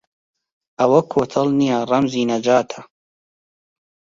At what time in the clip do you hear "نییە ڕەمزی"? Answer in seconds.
1.59-2.27